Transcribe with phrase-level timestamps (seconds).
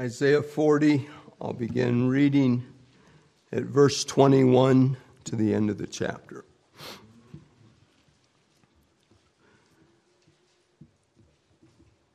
[0.00, 1.08] Isaiah 40,
[1.40, 2.66] I'll begin reading
[3.52, 6.44] at verse 21 to the end of the chapter.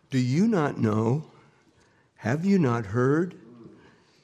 [0.09, 1.31] Do you not know?
[2.17, 3.35] Have you not heard?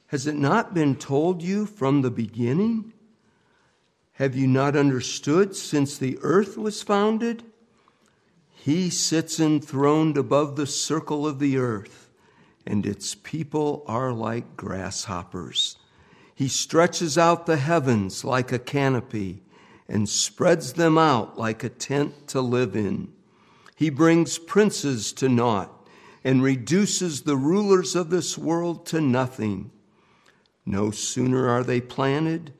[0.08, 2.92] Has it not been told you from the beginning?
[4.14, 7.42] Have you not understood since the earth was founded?
[8.50, 12.05] He sits enthroned above the circle of the earth
[12.66, 15.76] and its people are like grasshoppers.
[16.34, 19.42] He stretches out the heavens like a canopy
[19.88, 23.12] and spreads them out like a tent to live in.
[23.76, 25.72] He brings princes to naught
[26.24, 29.70] and reduces the rulers of this world to nothing.
[30.64, 32.52] No sooner are they planted,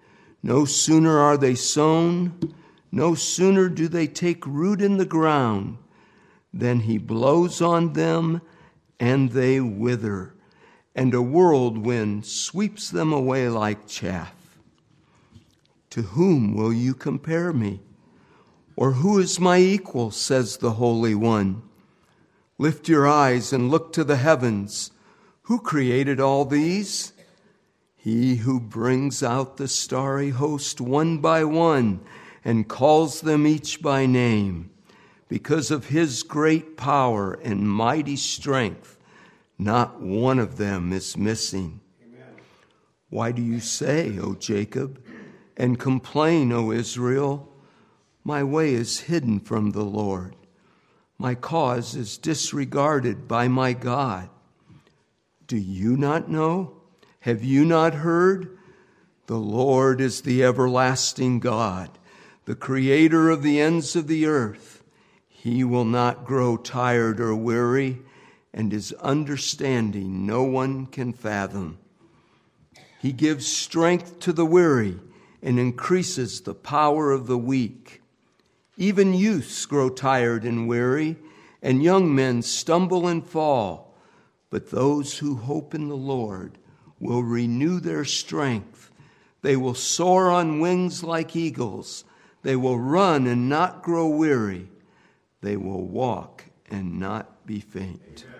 [0.42, 2.54] no sooner are they sown,
[2.92, 5.78] no sooner do they take root in the ground
[6.54, 8.40] than he blows on them
[8.98, 10.34] and they wither,
[10.94, 14.34] and a whirlwind sweeps them away like chaff.
[15.90, 17.80] To whom will you compare me?
[18.76, 21.62] Or who is my equal, says the Holy One?
[22.58, 24.90] Lift your eyes and look to the heavens.
[25.42, 27.12] Who created all these?
[27.94, 32.00] He who brings out the starry host one by one
[32.44, 34.70] and calls them each by name.
[35.28, 38.95] Because of his great power and mighty strength,
[39.58, 41.80] not one of them is missing.
[43.08, 45.02] Why do you say, O Jacob,
[45.56, 47.48] and complain, O Israel?
[48.24, 50.34] My way is hidden from the Lord.
[51.18, 54.28] My cause is disregarded by my God.
[55.46, 56.74] Do you not know?
[57.20, 58.58] Have you not heard?
[59.26, 61.90] The Lord is the everlasting God,
[62.44, 64.82] the creator of the ends of the earth.
[65.28, 68.02] He will not grow tired or weary,
[68.56, 71.78] and his understanding no one can fathom.
[73.00, 74.98] He gives strength to the weary
[75.40, 78.02] and increases the power of the weak.
[78.76, 81.16] Even youths grow tired and weary,
[81.62, 83.94] and young men stumble and fall.
[84.50, 86.58] But those who hope in the Lord
[86.98, 88.90] will renew their strength.
[89.42, 92.02] They will soar on wings like eagles.
[92.42, 94.68] They will run and not grow weary
[95.46, 98.24] they will walk and not be faint.
[98.26, 98.35] Amen.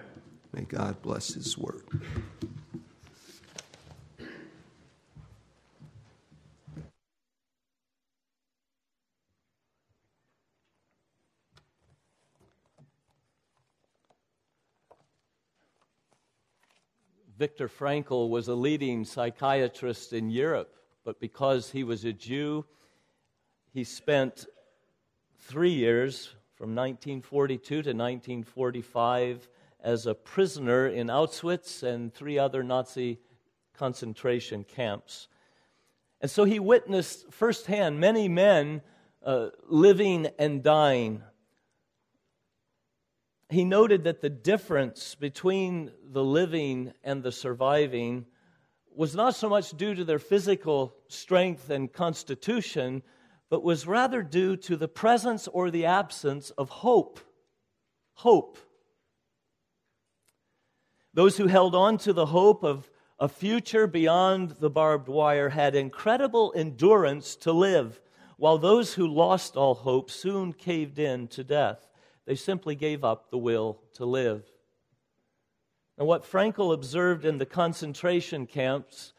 [0.57, 1.83] May God bless His word.
[17.39, 20.75] Viktor Frankl was a leading psychiatrist in Europe,
[21.05, 22.65] but because he was a Jew,
[23.75, 24.47] he spent
[25.39, 29.51] three years from 1942 to 1945
[29.83, 33.21] as a prisoner in Auschwitz and three other Nazi
[33.75, 35.29] concentration camps.
[36.21, 38.83] And so he witnessed firsthand many men
[39.25, 41.23] uh, living and dying.
[43.49, 48.27] He noted that the difference between the living and the surviving
[48.95, 53.03] was not so much due to their physical strength and constitution,
[53.51, 57.21] but was rather due to the presence or the absence of hope.
[58.15, 58.59] Hope.
[61.17, 65.75] Those who held on to the hope of a future beyond the barbed wire had
[65.75, 68.03] incredible endurance to live,
[68.37, 71.89] while those who lost all hope soon caved in to death.
[72.27, 74.45] They simply gave up the will to live.
[75.97, 79.15] And what Frankl observed in the concentration camps,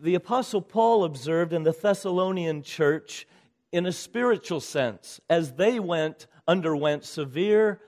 [0.00, 3.26] the Apostle Paul observed in the Thessalonian church
[3.72, 7.80] in a spiritual sense as they went underwent severe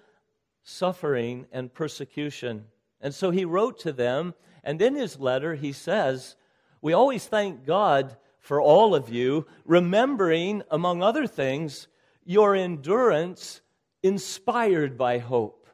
[0.64, 2.64] suffering and persecution.
[3.00, 6.36] And so he wrote to them, and in his letter he says,
[6.80, 11.88] We always thank God for all of you, remembering, among other things,
[12.24, 13.60] your endurance
[14.02, 15.68] inspired by hope.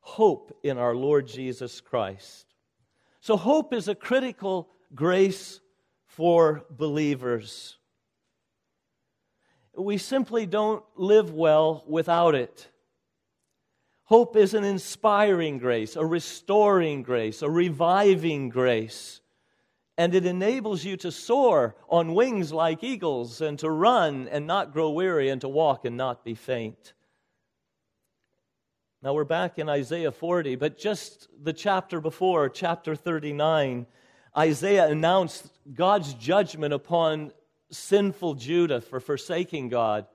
[0.00, 2.46] Hope in our Lord Jesus Christ.
[3.20, 5.60] So, hope is a critical grace
[6.06, 7.78] for believers
[9.76, 12.68] we simply don't live well without it.
[14.04, 19.22] Hope is an inspiring grace, a restoring grace, a reviving grace.
[19.96, 24.72] And it enables you to soar on wings like eagles and to run and not
[24.72, 26.92] grow weary and to walk and not be faint.
[29.02, 33.86] Now we're back in Isaiah 40, but just the chapter before, chapter 39,
[34.36, 37.32] Isaiah announced God's judgment upon
[37.70, 40.06] sinful Judah for forsaking God,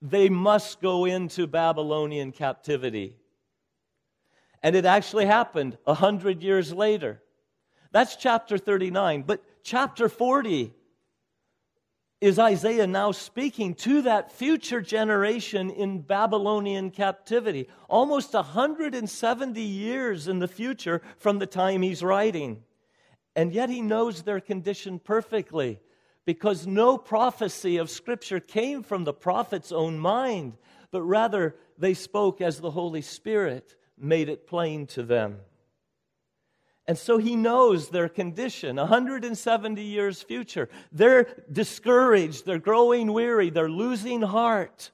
[0.00, 3.16] they must go into Babylonian captivity.
[4.62, 7.22] And it actually happened a hundred years later.
[7.92, 9.22] That's chapter 39.
[9.22, 10.74] But chapter 40
[12.20, 20.38] is Isaiah now speaking to that future generation in Babylonian captivity, almost 170 years in
[20.38, 22.62] the future from the time he's writing.
[23.34, 25.78] And yet he knows their condition perfectly
[26.24, 30.54] because no prophecy of Scripture came from the prophet's own mind,
[30.90, 35.38] but rather they spoke as the Holy Spirit made it plain to them.
[36.88, 40.68] And so he knows their condition 170 years future.
[40.92, 44.92] They're discouraged, they're growing weary, they're losing heart.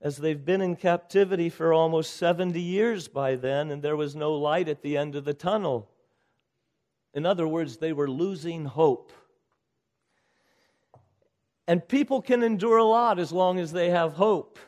[0.00, 4.34] As they've been in captivity for almost 70 years by then, and there was no
[4.34, 5.90] light at the end of the tunnel.
[7.12, 9.10] In other words, they were losing hope.
[11.66, 14.60] And people can endure a lot as long as they have hope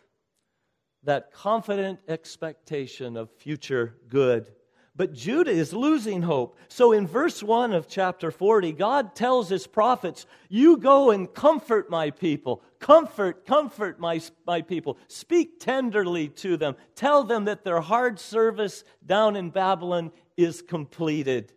[1.09, 4.53] that confident expectation of future good.
[4.95, 6.59] But Judah is losing hope.
[6.69, 11.89] So in verse 1 of chapter 40, God tells his prophets, You go and comfort
[11.89, 12.63] my people.
[12.79, 14.99] Comfort, comfort my, my people.
[15.07, 16.77] Speak tenderly to them.
[16.95, 21.55] Tell them that their hard service down in Babylon is completed.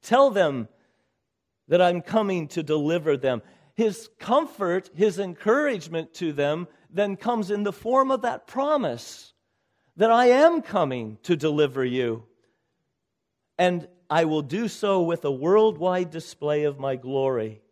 [0.00, 0.68] Tell them
[1.68, 3.42] that I'm coming to deliver them.
[3.74, 9.32] His comfort, his encouragement to them then comes in the form of that promise
[9.96, 12.24] that I am coming to deliver you.
[13.58, 17.62] And I will do so with a worldwide display of my glory,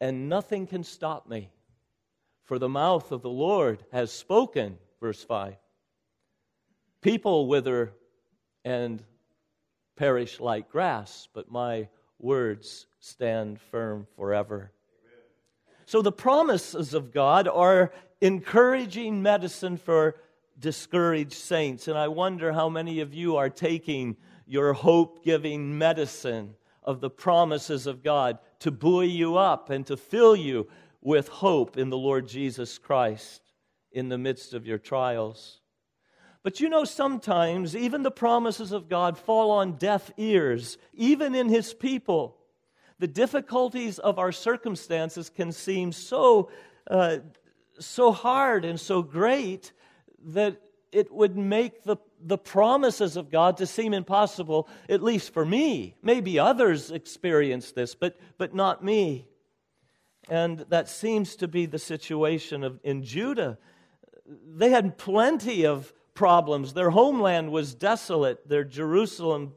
[0.00, 1.50] and nothing can stop me.
[2.44, 5.56] For the mouth of the Lord has spoken, verse 5.
[7.02, 7.92] People wither
[8.64, 9.04] and
[9.96, 14.72] perish like grass, but my words stand firm forever.
[15.88, 20.16] So the promises of God are encouraging medicine for
[20.58, 21.88] discouraged saints.
[21.88, 27.08] And I wonder how many of you are taking your hope giving medicine of the
[27.08, 30.68] promises of God to buoy you up and to fill you
[31.00, 33.40] with hope in the Lord Jesus Christ
[33.90, 35.62] in the midst of your trials.
[36.42, 41.48] But you know, sometimes even the promises of God fall on deaf ears, even in
[41.48, 42.37] His people.
[42.98, 46.50] The difficulties of our circumstances can seem so
[46.90, 47.18] uh,
[47.78, 49.72] so hard and so great
[50.26, 50.60] that
[50.90, 55.94] it would make the, the promises of God to seem impossible, at least for me.
[56.02, 59.28] Maybe others experience this, but, but not me.
[60.28, 63.58] And that seems to be the situation of, in Judah.
[64.26, 66.74] They had plenty of problems.
[66.74, 69.52] Their homeland was desolate, their Jerusalem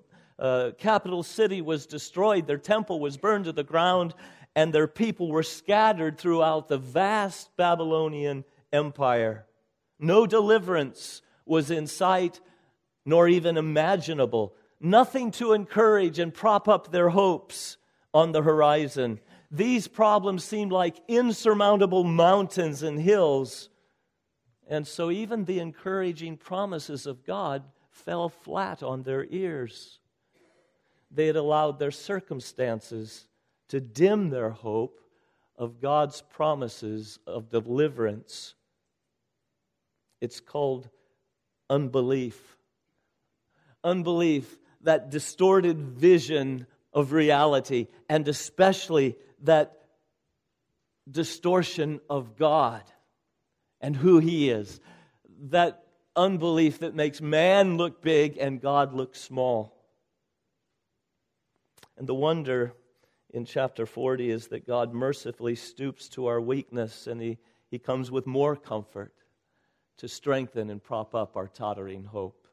[0.77, 4.15] capital city was destroyed, their temple was burned to the ground,
[4.55, 8.43] and their people were scattered throughout the vast Babylonian
[8.73, 9.45] empire.
[9.99, 12.41] No deliverance was in sight,
[13.05, 14.55] nor even imaginable.
[14.79, 17.77] Nothing to encourage and prop up their hopes
[18.13, 19.19] on the horizon.
[19.51, 23.69] These problems seemed like insurmountable mountains and hills.
[24.67, 29.99] And so even the encouraging promises of God fell flat on their ears.
[31.13, 33.27] They had allowed their circumstances
[33.69, 34.99] to dim their hope
[35.57, 38.55] of God's promises of deliverance.
[40.21, 40.89] It's called
[41.69, 42.57] unbelief.
[43.83, 49.77] Unbelief, that distorted vision of reality, and especially that
[51.09, 52.83] distortion of God
[53.79, 54.79] and who He is.
[55.49, 55.83] That
[56.15, 59.80] unbelief that makes man look big and God look small.
[62.01, 62.73] And the wonder
[63.29, 67.37] in chapter 40 is that God mercifully stoops to our weakness and he,
[67.69, 69.13] he comes with more comfort
[69.97, 72.47] to strengthen and prop up our tottering hope.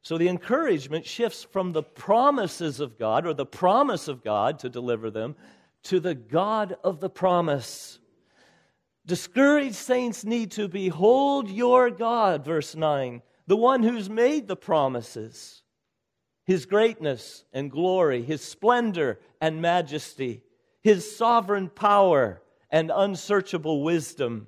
[0.00, 4.70] So the encouragement shifts from the promises of God or the promise of God to
[4.70, 5.36] deliver them
[5.82, 7.98] to the God of the promise.
[9.04, 15.63] Discouraged saints need to behold your God, verse 9, the one who's made the promises
[16.44, 20.42] his greatness and glory, his splendor and majesty,
[20.82, 24.46] his sovereign power and unsearchable wisdom.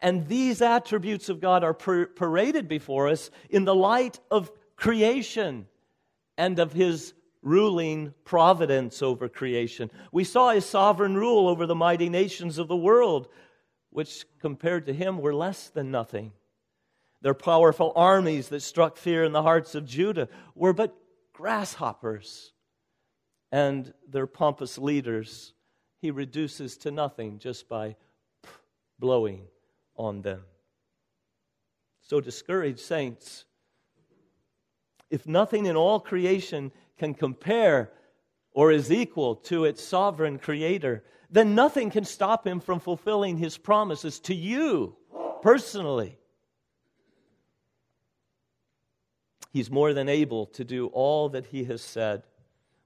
[0.00, 5.66] And these attributes of God are paraded before us in the light of creation
[6.38, 7.12] and of his
[7.42, 9.90] ruling providence over creation.
[10.12, 13.28] We saw his sovereign rule over the mighty nations of the world,
[13.90, 16.32] which compared to him were less than nothing.
[17.22, 20.96] Their powerful armies that struck fear in the hearts of Judah were but
[21.40, 22.52] grasshoppers.
[23.50, 25.54] And their pompous leaders
[26.00, 27.96] he reduces to nothing just by
[28.98, 29.42] blowing
[29.96, 30.42] on them.
[32.02, 33.44] So, discouraged saints,
[35.10, 37.90] if nothing in all creation can compare
[38.52, 43.58] or is equal to its sovereign creator, then nothing can stop him from fulfilling his
[43.58, 44.96] promises to you
[45.42, 46.19] personally.
[49.50, 52.22] He's more than able to do all that he has said.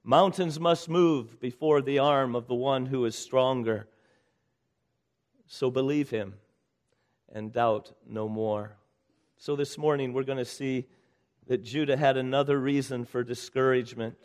[0.03, 3.87] Mountains must move before the arm of the one who is stronger.
[5.47, 6.35] So believe him
[7.31, 8.77] and doubt no more.
[9.37, 10.85] So this morning we're going to see
[11.47, 14.15] that Judah had another reason for discouragement.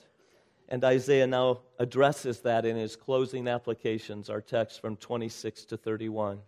[0.68, 6.40] And Isaiah now addresses that in his closing applications, our text from 26 to 31.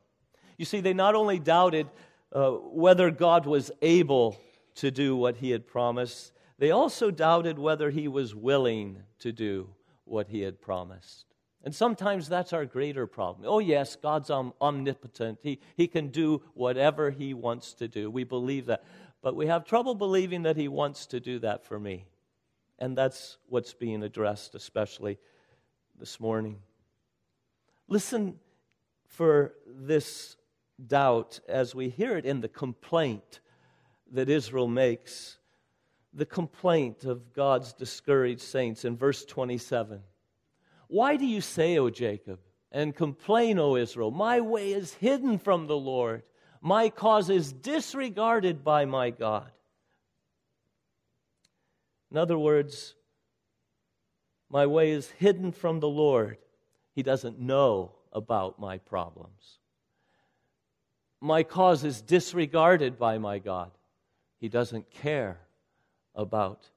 [0.57, 1.89] You see, they not only doubted
[2.33, 4.39] uh, whether God was able
[4.77, 9.69] to do what he had promised, they also doubted whether he was willing to do
[10.05, 11.27] what he had promised.
[11.65, 13.49] And sometimes that's our greater problem.
[13.49, 15.39] Oh, yes, God's om- omnipotent.
[15.43, 18.11] He, he can do whatever He wants to do.
[18.11, 18.85] We believe that.
[19.23, 22.07] But we have trouble believing that He wants to do that for me.
[22.81, 25.19] And that's what's being addressed, especially
[25.99, 26.59] this morning.
[27.87, 28.41] Listen
[29.07, 30.37] for this
[30.85, 33.41] doubt as we hear it in the complaint
[34.13, 35.39] that Israel makes.
[36.15, 40.01] The complaint of God's discouraged saints in verse 27.
[40.89, 42.39] Why do you say, O Jacob,
[42.71, 44.11] and complain, O Israel?
[44.11, 46.23] My way is hidden from the Lord,
[46.61, 49.51] my cause is disregarded by my God.
[52.11, 52.95] In other words,
[54.49, 56.37] my way is hidden from the Lord.
[56.95, 59.59] He doesn't know about my problems.
[61.21, 63.71] My cause is disregarded by my God.
[64.43, 65.39] He doesn't care
[66.17, 66.69] about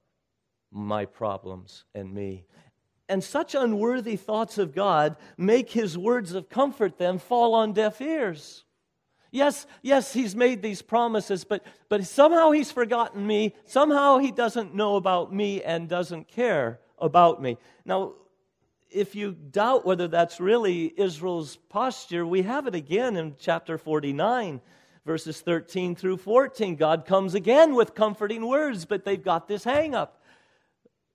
[0.70, 2.46] my problems and me.
[3.10, 8.00] And such unworthy thoughts of God make his words of comfort then fall on deaf
[8.02, 8.66] ears.
[9.32, 13.56] Yes, yes, he's made these promises, but, but somehow he's forgotten me.
[13.66, 17.58] Somehow he doesn't know about me and doesn't care about me.
[17.84, 18.14] Now,
[18.92, 24.62] if you doubt whether that's really Israel's posture, we have it again in chapter 49,
[25.06, 26.76] verses 13 through 14.
[26.76, 30.22] God comes again with comforting words, but they've got this hang up.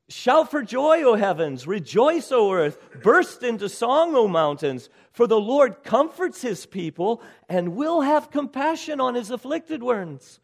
[0.09, 1.66] Shout for joy, O heavens!
[1.66, 2.78] Rejoice, O earth!
[3.02, 4.88] Burst into song, O mountains!
[5.12, 10.40] For the Lord comforts his people and will have compassion on his afflicted ones.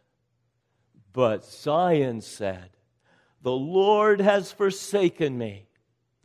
[1.13, 2.71] But Zion said,
[3.43, 5.67] The Lord has forsaken me,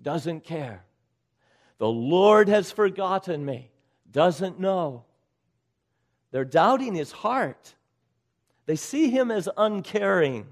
[0.01, 0.85] doesn't care.
[1.77, 3.71] The Lord has forgotten me,
[4.11, 5.05] doesn't know.
[6.31, 7.75] They're doubting his heart.
[8.65, 10.47] They see him as uncaring.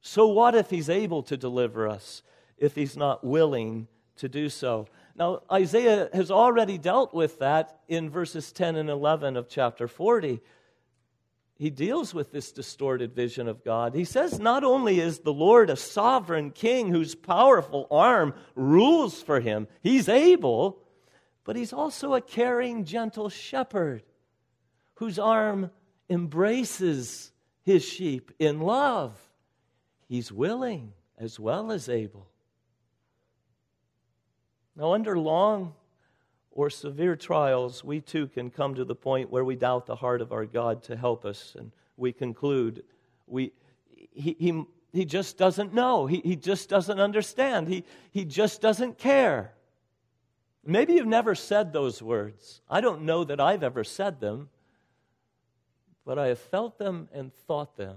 [0.00, 2.22] So, what if he's able to deliver us
[2.58, 4.86] if he's not willing to do so?
[5.16, 10.40] Now, Isaiah has already dealt with that in verses 10 and 11 of chapter 40.
[11.58, 13.94] He deals with this distorted vision of God.
[13.94, 19.38] He says, Not only is the Lord a sovereign king whose powerful arm rules for
[19.38, 20.82] him, he's able,
[21.44, 24.02] but he's also a caring, gentle shepherd
[25.02, 25.68] whose arm
[26.08, 27.32] embraces
[27.64, 29.12] his sheep in love.
[30.08, 32.28] He's willing as well as able.
[34.76, 35.74] Now, under long
[36.52, 40.20] or severe trials, we too can come to the point where we doubt the heart
[40.20, 42.84] of our God to help us, and we conclude
[43.26, 43.50] we,
[44.14, 46.06] he, he, he just doesn't know.
[46.06, 47.66] He, he just doesn't understand.
[47.66, 47.82] He,
[48.12, 49.50] he just doesn't care.
[50.64, 52.60] Maybe you've never said those words.
[52.70, 54.48] I don't know that I've ever said them,
[56.04, 57.96] but I have felt them and thought them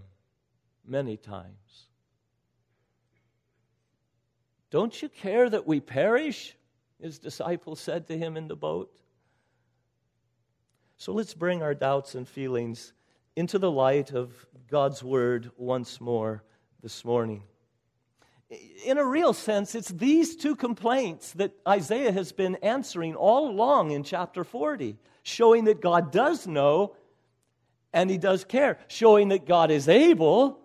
[0.86, 1.88] many times.
[4.70, 6.56] Don't you care that we perish?
[7.02, 8.92] His disciples said to him in the boat.
[10.98, 12.94] So let's bring our doubts and feelings
[13.36, 14.34] into the light of
[14.70, 16.44] God's word once more
[16.82, 17.44] this morning.
[18.86, 23.92] In a real sense, it's these two complaints that Isaiah has been answering all along
[23.92, 26.96] in chapter 40, showing that God does know
[27.96, 30.60] and he does care, showing that God is able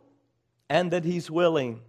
[0.69, 1.81] and that he's willing.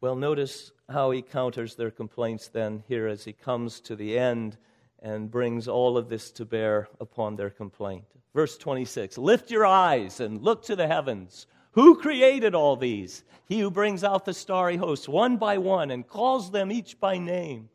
[0.00, 4.56] Well, notice how he counters their complaints then here as he comes to the end
[5.00, 8.04] and brings all of this to bear upon their complaint.
[8.34, 11.48] Verse 26 Lift your eyes and look to the heavens.
[11.72, 13.24] Who created all these?
[13.46, 17.18] He who brings out the starry hosts one by one and calls them each by
[17.18, 17.68] name.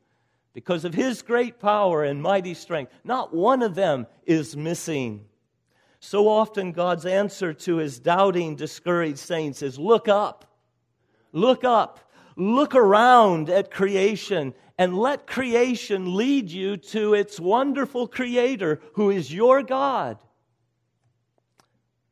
[0.53, 5.25] Because of his great power and mighty strength, not one of them is missing.
[5.99, 10.45] So often, God's answer to his doubting, discouraged saints is look up.
[11.31, 11.99] Look up.
[12.35, 19.31] Look around at creation and let creation lead you to its wonderful creator who is
[19.33, 20.17] your God.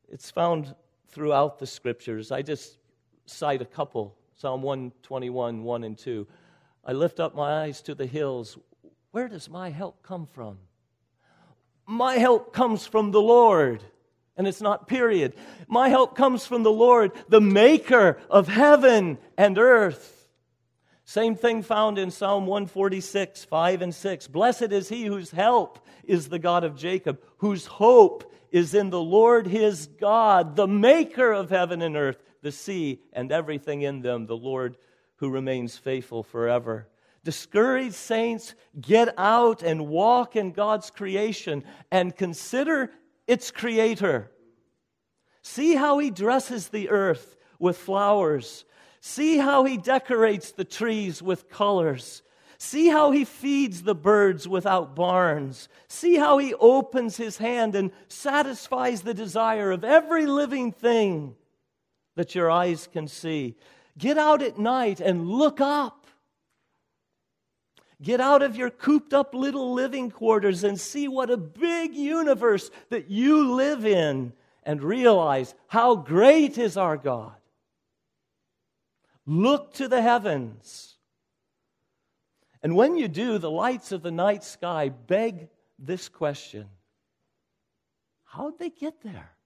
[0.10, 0.76] It's found
[1.08, 2.32] throughout the scriptures.
[2.32, 2.78] I just
[3.26, 6.28] cite a couple Psalm 121, 1 and 2.
[6.88, 8.58] I lift up my eyes to the hills.
[9.12, 10.58] Where does my help come from?
[11.86, 13.84] My help comes from the Lord.
[14.38, 15.34] And it's not period.
[15.68, 20.30] My help comes from the Lord, the maker of heaven and earth.
[21.04, 24.28] Same thing found in Psalm 146, 5 and 6.
[24.28, 29.02] Blessed is he whose help is the God of Jacob, whose hope is in the
[29.02, 34.28] Lord his God, the maker of heaven and earth, the sea, and everything in them,
[34.28, 34.78] the Lord
[35.18, 36.88] who remains faithful forever.
[37.24, 42.92] Discouraged saints, get out and walk in God's creation and consider
[43.28, 44.32] its creator.
[45.42, 48.66] See how he dresses the earth with flowers.
[49.02, 52.22] See how he decorates the trees with colors.
[52.58, 55.70] See how he feeds the birds without barns.
[55.88, 61.36] See how he opens his hand and satisfies the desire of every living thing
[62.16, 63.56] that your eyes can see.
[63.98, 66.06] Get out at night and look up.
[68.02, 72.70] Get out of your cooped up little living quarters and see what a big universe
[72.90, 77.34] that you live in and realize how great is our God.
[79.26, 80.96] Look to the heavens.
[82.62, 85.50] And when you do, the lights of the night sky beg
[85.80, 86.68] this question
[88.26, 89.37] How'd they get there?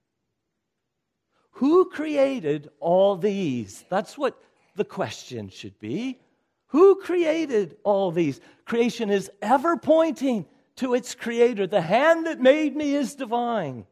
[1.62, 3.84] Who created all these?
[3.88, 4.36] That's what
[4.74, 6.18] the question should be.
[6.66, 8.40] Who created all these?
[8.64, 11.68] Creation is ever pointing to its creator.
[11.68, 13.86] The hand that made me is divine.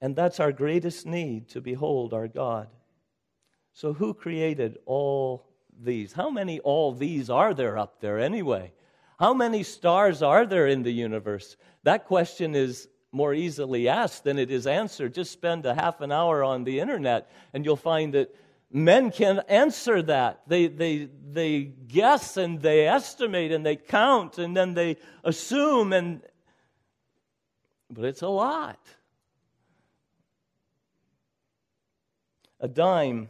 [0.00, 2.68] And that's our greatest need to behold our God.
[3.74, 6.14] So, who created all these?
[6.14, 8.72] How many all these are there up there anyway?
[9.18, 11.58] How many stars are there in the universe?
[11.82, 15.14] That question is more easily asked than it is answered.
[15.14, 18.34] Just spend a half an hour on the internet and you'll find that
[18.70, 20.42] men can answer that.
[20.46, 26.20] They, they, they guess and they estimate and they count and then they assume and
[27.88, 28.80] but it's a lot.
[32.60, 33.28] A dime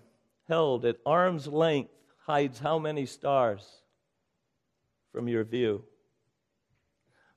[0.49, 1.93] held at arm's length
[2.25, 3.83] hides how many stars
[5.13, 5.85] from your view?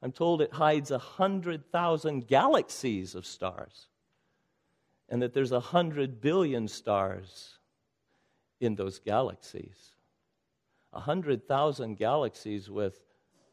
[0.01, 3.87] I'm told it hides a hundred thousand galaxies of stars,
[5.09, 7.57] and that there's a hundred billion stars
[8.59, 9.95] in those galaxies.
[10.93, 12.99] A hundred thousand galaxies with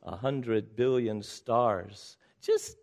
[0.02, 2.16] a hundred billion stars.
[2.40, 2.76] Just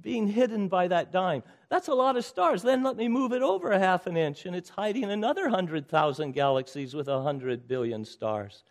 [0.00, 1.42] being hidden by that dime.
[1.68, 2.62] That's a lot of stars.
[2.62, 6.32] Then let me move it over a half an inch, and it's hiding another 100,000
[6.32, 8.64] galaxies with 100 billion stars.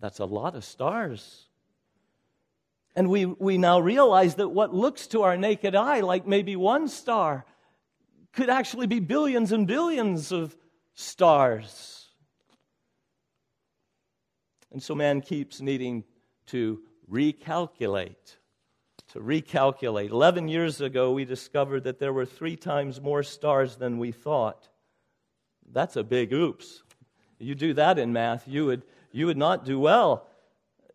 [0.00, 1.47] That's a lot of stars.
[2.98, 6.88] And we, we now realize that what looks to our naked eye like maybe one
[6.88, 7.46] star
[8.32, 10.56] could actually be billions and billions of
[10.94, 12.08] stars.
[14.72, 16.02] And so man keeps needing
[16.46, 18.16] to recalculate
[19.12, 20.10] to recalculate.
[20.10, 24.68] 11 years ago, we discovered that there were three times more stars than we thought.
[25.70, 26.82] That's a big oops.
[27.38, 28.82] You do that in math, you would,
[29.12, 30.26] you would not do well.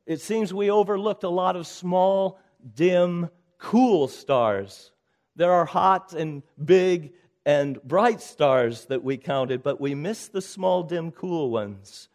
[0.06, 2.40] It seems we overlooked a lot of small,
[2.76, 4.92] dim, cool stars.
[5.36, 7.14] There are hot and big
[7.46, 12.10] and bright stars that we counted, but we missed the small, dim, cool ones.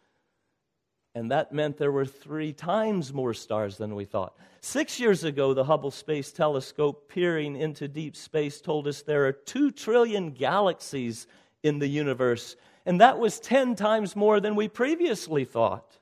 [1.15, 4.37] And that meant there were three times more stars than we thought.
[4.61, 9.33] Six years ago, the Hubble Space Telescope, peering into deep space, told us there are
[9.33, 11.27] two trillion galaxies
[11.63, 12.55] in the universe.
[12.85, 15.98] And that was 10 times more than we previously thought,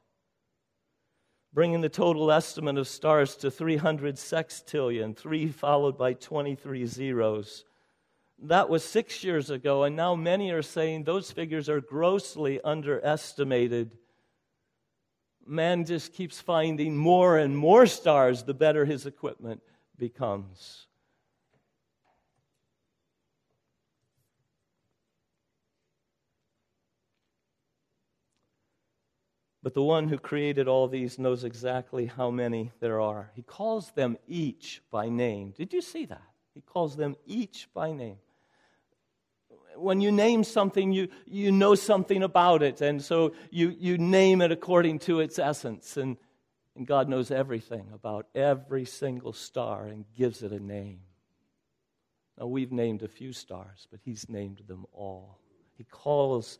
[1.58, 7.66] bringing the total estimate of stars to 300 sextillion, three followed by 23 zeros.
[8.44, 13.98] That was six years ago, and now many are saying those figures are grossly underestimated
[15.48, 19.62] man just keeps finding more and more stars the better his equipment
[19.98, 20.87] becomes.
[29.68, 33.32] But the one who created all these knows exactly how many there are.
[33.34, 35.54] He calls them each by name.
[35.58, 36.22] Did you see that?
[36.54, 38.16] He calls them each by name
[39.76, 42.80] when you name something, you, you know something about it.
[42.80, 45.98] And so you, you name it according to its essence.
[45.98, 46.16] And,
[46.78, 51.02] and God knows everything about every single star and gives it a name.
[52.40, 55.40] Now, we've named a few stars, but He's named them all.
[55.78, 56.58] He calls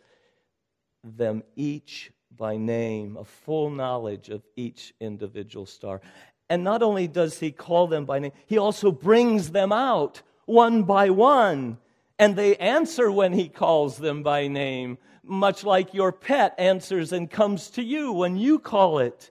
[1.06, 6.02] them each by name, a full knowledge of each individual star.
[6.50, 10.84] And not only does he call them by name, he also brings them out one
[10.84, 11.78] by one.
[12.20, 17.30] And they answer when he calls them by name, much like your pet answers and
[17.30, 19.30] comes to you when you call it.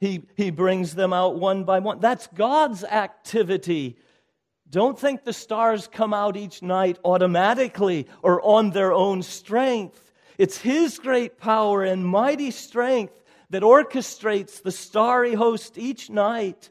[0.00, 2.00] He, he brings them out one by one.
[2.00, 3.96] That's God's activity.
[4.68, 10.05] Don't think the stars come out each night automatically or on their own strength.
[10.38, 13.14] It's His great power and mighty strength
[13.50, 16.70] that orchestrates the starry host each night.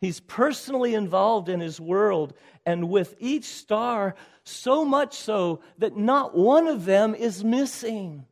[0.00, 6.36] He's personally involved in His world, and with each star, so much so that not
[6.36, 8.26] one of them is missing.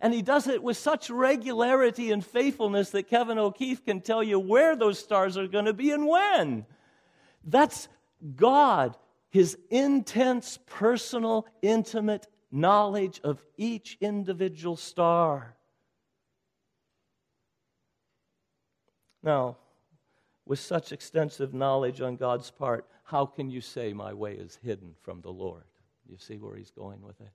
[0.00, 4.38] And he does it with such regularity and faithfulness that Kevin O'Keefe can tell you
[4.38, 6.66] where those stars are going to be and when.
[7.44, 7.88] That's
[8.34, 8.96] God,
[9.30, 15.56] his intense, personal, intimate knowledge of each individual star.
[19.22, 19.56] Now,
[20.44, 24.94] with such extensive knowledge on God's part, how can you say, My way is hidden
[25.02, 25.64] from the Lord?
[26.08, 27.32] You see where he's going with it?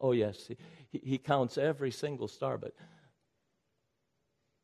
[0.00, 0.48] Oh, yes,
[0.90, 2.74] he, he counts every single star, but,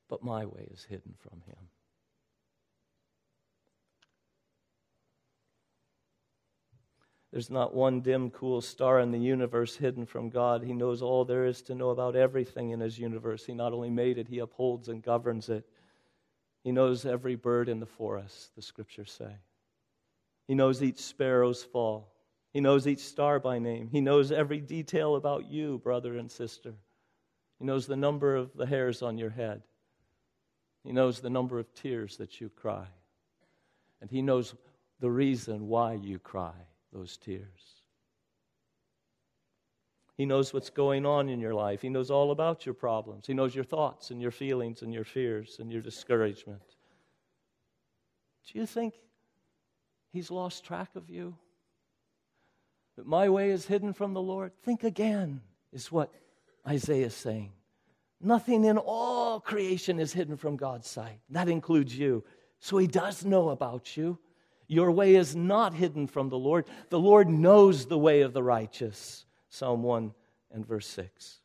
[0.08, 1.68] but my way is hidden from him.
[7.36, 10.62] There's not one dim, cool star in the universe hidden from God.
[10.62, 13.44] He knows all there is to know about everything in His universe.
[13.44, 15.68] He not only made it, He upholds and governs it.
[16.64, 19.36] He knows every bird in the forest, the scriptures say.
[20.48, 22.10] He knows each sparrow's fall.
[22.54, 23.90] He knows each star by name.
[23.92, 26.72] He knows every detail about you, brother and sister.
[27.58, 29.60] He knows the number of the hairs on your head.
[30.84, 32.86] He knows the number of tears that you cry.
[34.00, 34.54] And He knows
[35.00, 36.54] the reason why you cry
[36.92, 37.82] those tears.
[40.16, 41.82] He knows what's going on in your life.
[41.82, 43.26] He knows all about your problems.
[43.26, 46.62] He knows your thoughts and your feelings and your fears and your discouragement.
[48.50, 48.94] Do you think
[50.12, 51.36] He's lost track of you?
[52.96, 54.52] That my way is hidden from the Lord?
[54.62, 56.10] Think again, is what
[56.66, 57.52] Isaiah is saying.
[58.18, 61.20] Nothing in all creation is hidden from God's sight.
[61.28, 62.24] That includes you.
[62.58, 64.18] So He does know about you.
[64.68, 66.66] Your way is not hidden from the Lord.
[66.90, 69.24] The Lord knows the way of the righteous.
[69.48, 70.12] Psalm 1
[70.52, 71.40] and verse 6.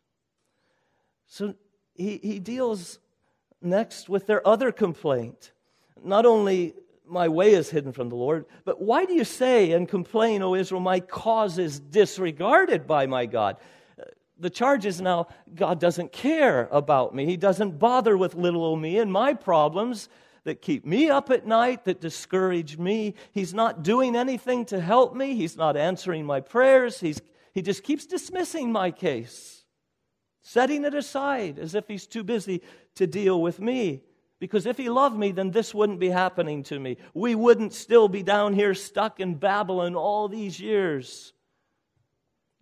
[1.27, 1.53] So
[1.93, 2.99] he, he deals
[3.61, 5.51] next with their other complaint.
[6.03, 6.73] Not only
[7.05, 10.55] my way is hidden from the Lord, but why do you say and complain, O
[10.55, 13.57] Israel, my cause is disregarded by my God?
[14.39, 17.25] The charge is now God doesn't care about me.
[17.25, 20.09] He doesn't bother with little o me and my problems
[20.43, 23.15] that keep me up at night, that discourage me.
[23.31, 25.35] He's not doing anything to help me.
[25.35, 26.99] He's not answering my prayers.
[26.99, 27.21] He's,
[27.53, 29.63] he just keeps dismissing my case,
[30.41, 32.61] setting it aside as if he's too busy
[32.95, 34.03] to deal with me.
[34.39, 36.97] Because if he loved me, then this wouldn't be happening to me.
[37.13, 41.33] We wouldn't still be down here stuck in Babylon all these years.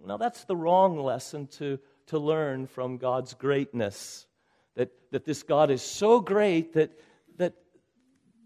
[0.05, 4.27] Now, that's the wrong lesson to, to learn from God's greatness.
[4.75, 6.91] That, that this God is so great that,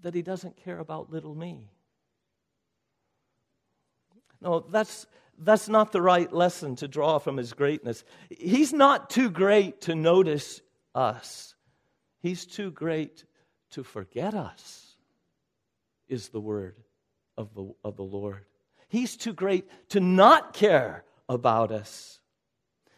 [0.03, 1.71] that he doesn't care about little me.
[4.41, 5.07] No, that's,
[5.39, 8.03] that's not the right lesson to draw from his greatness.
[8.29, 10.61] He's not too great to notice
[10.93, 11.55] us,
[12.21, 13.23] he's too great
[13.71, 14.95] to forget us,
[16.07, 16.75] is the word
[17.35, 18.45] of the, of the Lord.
[18.89, 22.19] He's too great to not care about us.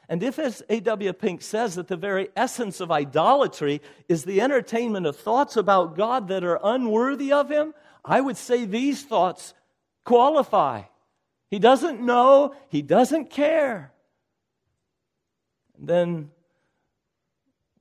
[0.07, 1.13] And if, as A.W.
[1.13, 6.27] Pink says, that the very essence of idolatry is the entertainment of thoughts about God
[6.27, 9.53] that are unworthy of Him, I would say these thoughts
[10.03, 10.83] qualify.
[11.49, 13.91] He doesn't know, He doesn't care.
[15.77, 16.31] Then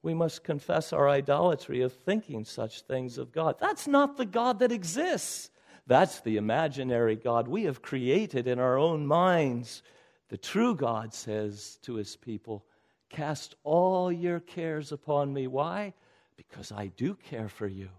[0.03, 3.57] we must confess our idolatry of thinking such things of God.
[3.59, 5.51] That's not the God that exists.
[5.87, 9.83] That's the imaginary God we have created in our own minds
[10.29, 12.65] the true God says to his people,
[13.11, 15.47] Cast all your cares upon me.
[15.47, 15.95] Why?
[16.37, 17.91] Because I do care for you.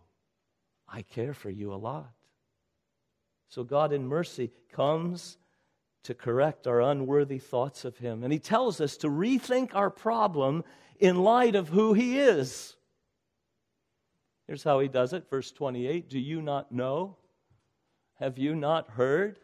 [0.88, 2.11] I care for you a lot.
[3.47, 5.38] So God, in mercy, comes
[6.03, 8.23] to correct our unworthy thoughts of Him.
[8.23, 10.63] And He tells us to rethink our problem
[10.99, 12.75] in light of who He is.
[14.47, 15.29] Here's how He does it.
[15.29, 17.17] Verse 28 Do you not know?
[18.15, 19.39] Have you not heard?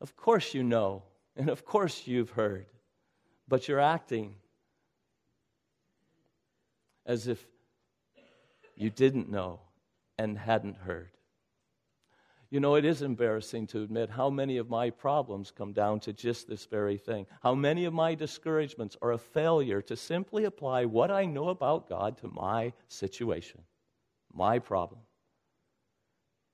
[0.00, 1.02] Of course you know.
[1.36, 2.66] And of course you've heard,
[3.46, 4.36] but you're acting
[7.04, 7.46] as if
[8.74, 9.60] you didn't know
[10.18, 11.10] and hadn't heard.
[12.48, 16.12] You know, it is embarrassing to admit how many of my problems come down to
[16.12, 17.26] just this very thing.
[17.42, 21.88] How many of my discouragements are a failure to simply apply what I know about
[21.88, 23.62] God to my situation,
[24.32, 25.00] my problem.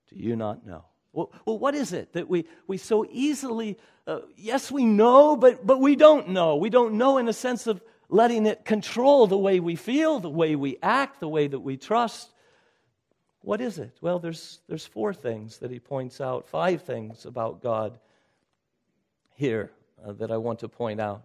[0.09, 0.85] Do you not know?
[1.13, 5.67] Well, well what is it that we, we so easily, uh, yes, we know, but,
[5.67, 6.57] but we don't know.
[6.57, 10.31] We don't know in a sense of letting it control the way we feel, the
[10.31, 12.31] way we act, the way that we trust.
[13.41, 13.97] What is it?
[14.01, 17.99] Well, there's, there's four things that he points out, five things about God
[19.35, 19.73] here
[20.07, 21.23] uh, that I want to point out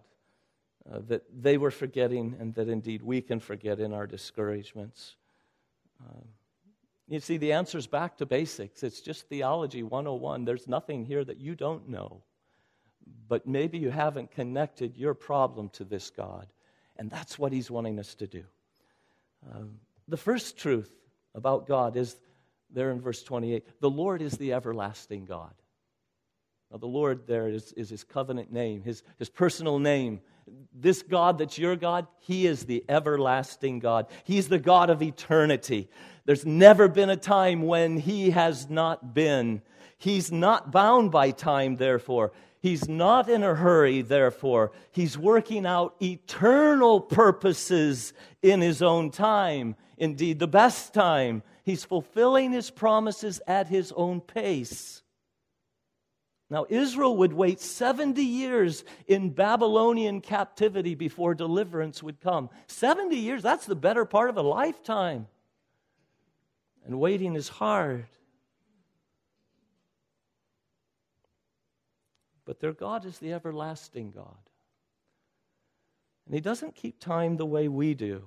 [0.90, 5.16] uh, that they were forgetting and that indeed we can forget in our discouragements.
[6.02, 6.20] Uh,
[7.08, 8.82] you see, the answer's back to basics.
[8.82, 10.44] It's just theology 101.
[10.44, 12.22] There's nothing here that you don't know.
[13.28, 16.46] But maybe you haven't connected your problem to this God.
[16.96, 18.44] And that's what he's wanting us to do.
[19.50, 19.60] Uh,
[20.06, 20.92] the first truth
[21.34, 22.16] about God is
[22.70, 25.54] there in verse 28 the Lord is the everlasting God.
[26.70, 30.20] Now, the Lord there is, is his covenant name, his, his personal name.
[30.72, 34.06] This God that's your God, he is the everlasting God.
[34.24, 35.88] He's the God of eternity.
[36.24, 39.62] There's never been a time when he has not been.
[39.96, 42.32] He's not bound by time, therefore.
[42.60, 44.72] He's not in a hurry, therefore.
[44.92, 51.42] He's working out eternal purposes in his own time indeed the best time.
[51.64, 55.02] He's fulfilling his promises at his own pace.
[56.50, 62.48] Now, Israel would wait 70 years in Babylonian captivity before deliverance would come.
[62.68, 65.26] 70 years, that's the better part of a lifetime.
[66.86, 68.06] And waiting is hard.
[72.46, 74.38] But their God is the everlasting God.
[76.24, 78.22] And He doesn't keep time the way we do.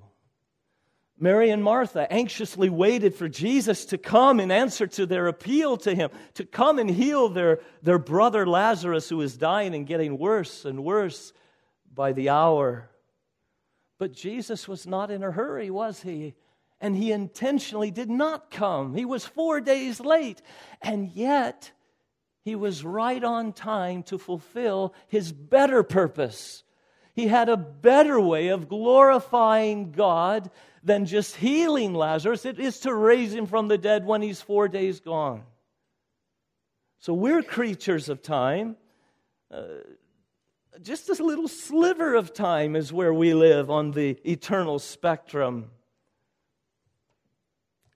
[1.22, 5.94] Mary and Martha anxiously waited for Jesus to come in answer to their appeal to
[5.94, 10.64] him, to come and heal their, their brother Lazarus, who was dying and getting worse
[10.64, 11.32] and worse
[11.94, 12.90] by the hour.
[14.00, 16.34] But Jesus was not in a hurry, was he?
[16.80, 18.92] And he intentionally did not come.
[18.94, 20.42] He was four days late.
[20.80, 21.70] And yet,
[22.44, 26.64] he was right on time to fulfill his better purpose.
[27.14, 30.50] He had a better way of glorifying God
[30.82, 34.66] than just healing Lazarus, it is to raise him from the dead when he's four
[34.66, 35.44] days gone.
[36.98, 38.76] So we're creatures of time.
[39.50, 39.66] Uh,
[40.82, 45.70] just a little sliver of time is where we live on the eternal spectrum.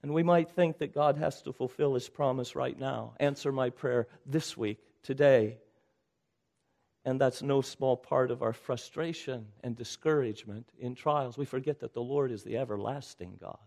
[0.03, 3.13] And we might think that God has to fulfill his promise right now.
[3.19, 5.57] Answer my prayer this week, today.
[7.07, 11.37] And that's no small part of our frustration and discouragement in trials.
[11.37, 13.57] We forget that the Lord is the everlasting God.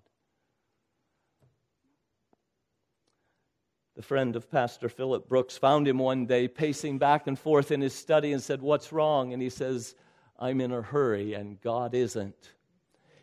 [3.97, 7.81] The friend of Pastor Phillips Brooks found him one day pacing back and forth in
[7.81, 9.33] his study and said, What's wrong?
[9.33, 9.95] And he says,
[10.39, 12.53] I'm in a hurry, and God isn't.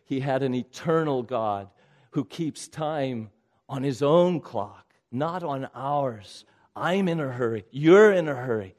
[0.03, 1.69] He had an eternal God
[2.09, 3.29] who keeps time
[3.69, 6.43] on his own clock, not on ours.
[6.75, 7.65] I'm in a hurry.
[7.69, 8.73] You're in a hurry.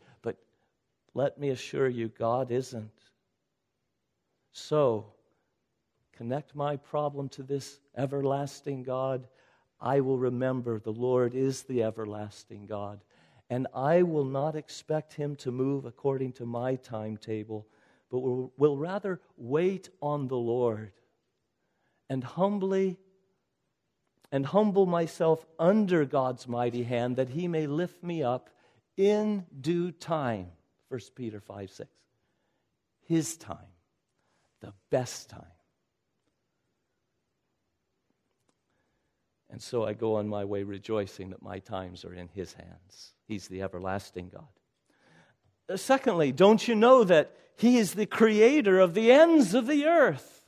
[1.15, 2.91] Let me assure you, God isn't.
[4.53, 5.13] So,
[6.17, 9.29] connect my problem to this everlasting God.
[9.81, 13.01] I will remember the Lord is the everlasting God.
[13.51, 17.67] And I will not expect him to move according to my timetable,
[18.11, 20.93] but will, will rather wait on the Lord
[22.11, 22.99] and humbly
[24.31, 28.51] and humble myself under God's mighty hand that he may lift me up
[28.97, 30.49] in due time.
[30.89, 31.91] 1 Peter 5 6.
[33.07, 33.57] His time,
[34.61, 35.45] the best time.
[39.51, 43.15] And so I go on my way rejoicing that my times are in His hands.
[43.27, 44.47] He's the everlasting God.
[45.71, 49.87] Uh, secondly, don't you know that He is the creator of the ends of the
[49.87, 50.47] earth?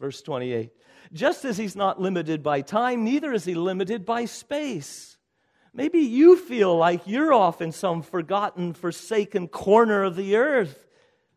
[0.00, 0.72] Verse 28.
[1.12, 5.16] Just as He's not limited by time, neither is He limited by space.
[5.72, 10.86] Maybe you feel like you're off in some forgotten, forsaken corner of the earth,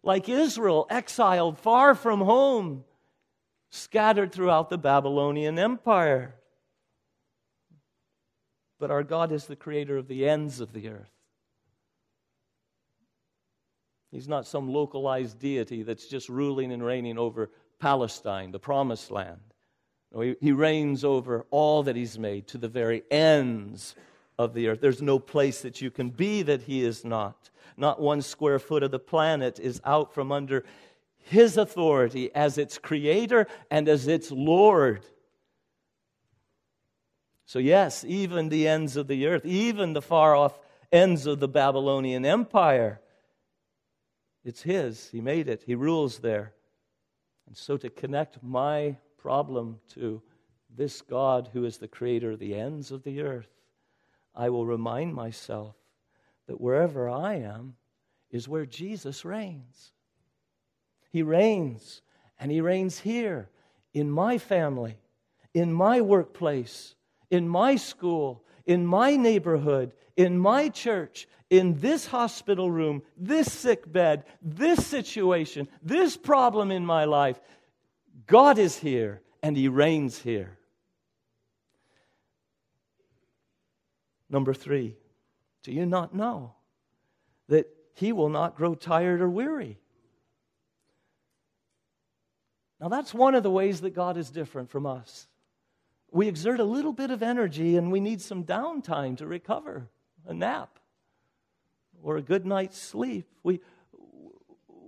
[0.02, 2.84] like Israel, exiled far from home,
[3.70, 6.36] scattered throughout the Babylonian Empire.
[8.80, 11.12] But our God is the creator of the ends of the earth.
[14.12, 19.40] He's not some localized deity that's just ruling and reigning over Palestine, the promised land.
[20.14, 23.96] No, he, he reigns over all that He's made to the very ends
[24.38, 24.82] of the earth.
[24.82, 27.50] There's no place that you can be that He is not.
[27.78, 30.64] Not one square foot of the planet is out from under
[31.18, 35.06] His authority as its creator and as its Lord.
[37.46, 40.60] So, yes, even the ends of the earth, even the far off
[40.92, 43.00] ends of the Babylonian Empire,
[44.44, 45.10] it's His.
[45.10, 46.54] He made it, He rules there.
[47.48, 50.22] And so, to connect my problem to
[50.76, 53.50] this God who is the creator of the ends of the earth,
[54.36, 55.76] I will remind myself
[56.48, 57.76] that wherever I am
[58.32, 59.92] is where Jesus reigns.
[61.12, 62.02] He reigns,
[62.40, 63.50] and He reigns here
[63.94, 64.98] in my family,
[65.54, 66.96] in my workplace,
[67.30, 73.92] in my school, in my neighborhood, in my church, in this hospital room, this sick
[73.92, 77.40] bed, this situation, this problem in my life.
[78.26, 80.58] God is here and He reigns here.
[84.30, 84.96] Number three,
[85.64, 86.54] do you not know
[87.48, 89.80] that He will not grow tired or weary?
[92.80, 95.28] Now, that's one of the ways that God is different from us.
[96.12, 99.88] We exert a little bit of energy and we need some downtime to recover,
[100.28, 100.80] a nap
[102.02, 103.26] or a good night's sleep.
[103.42, 103.62] We,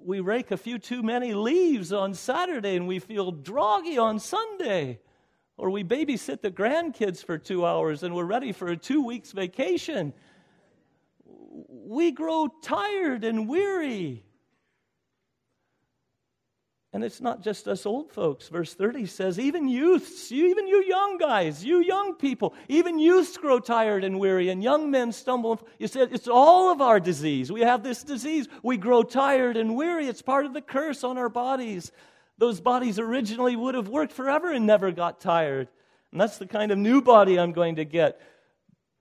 [0.03, 4.99] we rake a few too many leaves on Saturday and we feel droggy on Sunday.
[5.57, 9.31] Or we babysit the grandkids for two hours and we're ready for a two weeks
[9.31, 10.13] vacation.
[11.69, 14.25] We grow tired and weary.
[16.95, 18.47] And it's not just us old folks.
[18.47, 23.59] Verse 30 says, even youths, even you young guys, you young people, even youths grow
[23.59, 25.59] tired and weary, and young men stumble.
[25.77, 27.51] You said it's all of our disease.
[27.51, 28.47] We have this disease.
[28.63, 30.07] We grow tired and weary.
[30.07, 31.91] It's part of the curse on our bodies.
[32.37, 35.69] Those bodies originally would have worked forever and never got tired.
[36.11, 38.21] And that's the kind of new body I'm going to get.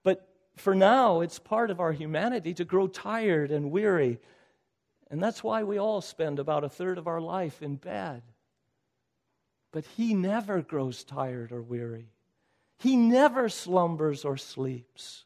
[0.03, 4.19] But for now, it's part of our humanity to grow tired and weary.
[5.11, 8.23] And that's why we all spend about a third of our life in bed.
[9.71, 12.07] But he never grows tired or weary.
[12.79, 15.25] He never slumbers or sleeps.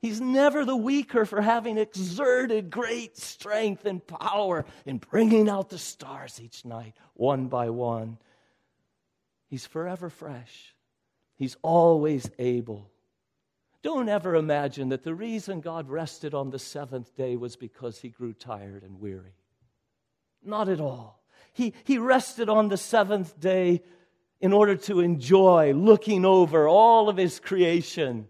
[0.00, 5.78] He's never the weaker for having exerted great strength and power in bringing out the
[5.78, 8.16] stars each night, one by one.
[9.46, 10.74] He's forever fresh.
[11.36, 12.90] He's always able.
[13.82, 18.08] Don't ever imagine that the reason God rested on the seventh day was because he
[18.08, 19.34] grew tired and weary.
[20.42, 21.22] Not at all.
[21.52, 23.82] He, he rested on the seventh day
[24.40, 28.28] in order to enjoy looking over all of his creation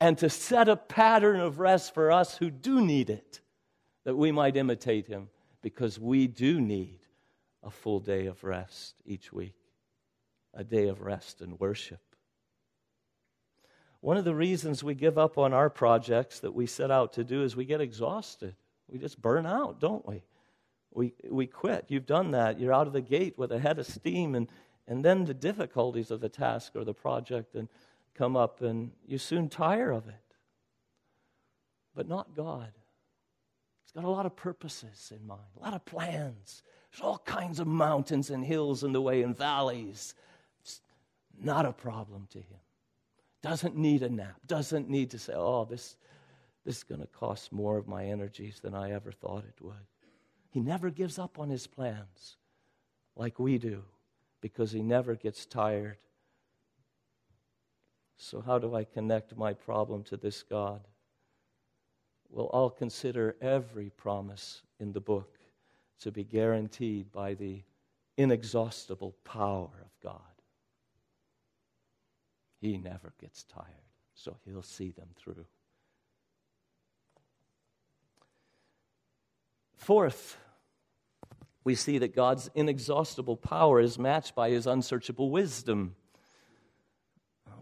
[0.00, 3.40] and to set a pattern of rest for us who do need it,
[4.04, 5.28] that we might imitate him,
[5.62, 7.00] because we do need
[7.62, 9.56] a full day of rest each week,
[10.54, 12.00] a day of rest and worship.
[14.00, 17.24] One of the reasons we give up on our projects that we set out to
[17.24, 18.54] do is we get exhausted.
[18.88, 20.22] We just burn out, don't we?
[20.92, 21.86] We, we quit.
[21.88, 22.60] You've done that.
[22.60, 24.48] You're out of the gate with a head of steam, and,
[24.86, 27.68] and then the difficulties of the task or the project and
[28.16, 30.14] come up, and you soon tire of it.
[31.94, 32.72] But not God.
[33.84, 36.62] He's got a lot of purposes in mind, a lot of plans.
[36.90, 40.14] There's all kinds of mountains and hills in the way and valleys.
[40.60, 40.80] It's
[41.38, 42.58] not a problem to him
[43.46, 45.96] doesn't need a nap, doesn't need to say, oh, this,
[46.64, 49.86] this is going to cost more of my energies than I ever thought it would.
[50.50, 52.38] He never gives up on his plans
[53.14, 53.84] like we do
[54.40, 55.98] because he never gets tired.
[58.16, 60.80] So, how do I connect my problem to this God?
[62.30, 65.38] Well, I'll consider every promise in the book
[66.00, 67.62] to be guaranteed by the
[68.16, 70.20] inexhaustible power of God.
[72.60, 73.66] He never gets tired,
[74.14, 75.46] so he'll see them through.
[79.76, 80.36] Fourth,
[81.62, 85.94] we see that God's inexhaustible power is matched by his unsearchable wisdom.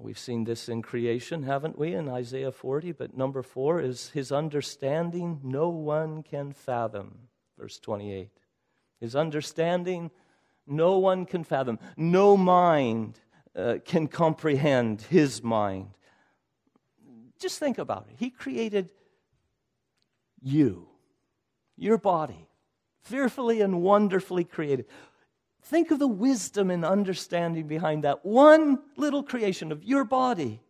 [0.00, 2.92] We've seen this in creation, haven't we, in Isaiah 40?
[2.92, 7.28] But number four is his understanding no one can fathom.
[7.58, 8.30] Verse 28.
[9.00, 10.10] His understanding
[10.66, 11.78] no one can fathom.
[11.96, 13.20] No mind
[13.56, 15.90] uh, can comprehend his mind.
[17.38, 18.16] Just think about it.
[18.18, 18.88] He created
[20.40, 20.88] you,
[21.76, 22.48] your body,
[23.02, 24.86] fearfully and wonderfully created.
[25.64, 30.60] Think of the wisdom and understanding behind that one little creation of your body.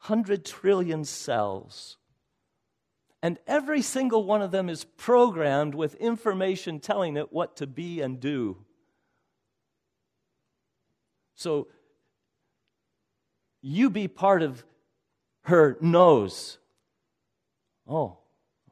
[0.00, 1.98] 100 trillion cells.
[3.22, 8.00] And every single one of them is programmed with information telling it what to be
[8.00, 8.56] and do.
[11.34, 11.68] So
[13.60, 14.64] you be part of
[15.42, 16.56] her nose.
[17.86, 18.18] Oh,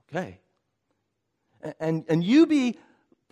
[0.09, 0.41] okay.
[1.79, 2.79] And, and you be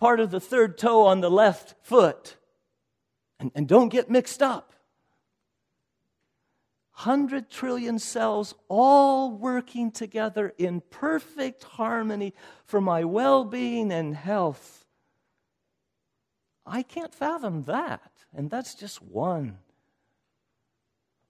[0.03, 2.35] part of the third toe on the left foot.
[3.39, 4.73] And, and don't get mixed up.
[6.95, 12.33] 100 trillion cells all working together in perfect harmony
[12.65, 14.85] for my well being and health.
[16.65, 18.11] I can't fathom that.
[18.35, 19.57] And that's just one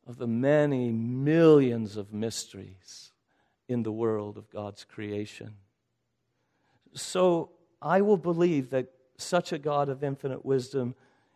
[0.08, 3.12] of the many millions of mysteries
[3.68, 5.58] in the world of God's creation.
[6.96, 7.52] So
[7.84, 10.96] I will believe that such a God of infinite wisdom,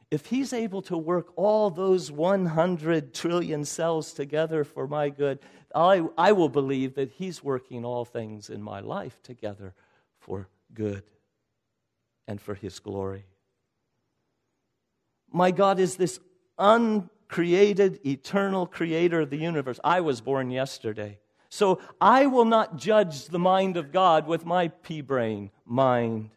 [0.09, 5.39] if He's able to work all those 100 trillion cells together for my good,
[5.75, 9.73] I, I will believe that He's working all things in my life together
[10.19, 11.03] for good
[12.27, 13.25] and for His glory.
[15.31, 16.19] My God is this
[16.57, 19.79] uncreated, eternal creator of the universe.
[19.83, 21.19] I was born yesterday.
[21.49, 26.31] So I will not judge the mind of God with my pea brain mind.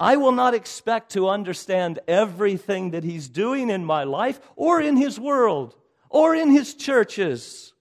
[0.00, 4.96] I will not expect to understand everything that He's doing in my life or in
[4.96, 5.74] His world
[6.08, 7.72] or in His churches.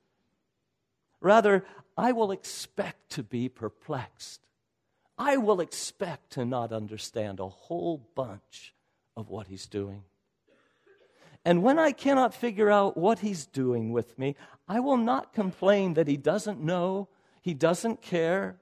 [1.22, 1.64] Rather,
[1.96, 4.42] I will expect to be perplexed.
[5.18, 8.74] I will expect to not understand a whole bunch
[9.16, 10.04] of what He's doing.
[11.48, 14.36] And when I cannot figure out what he's doing with me,
[14.68, 17.08] I will not complain that he doesn't know,
[17.42, 18.58] he doesn't care,